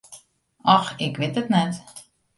[0.75, 1.73] Och, ik wit it net.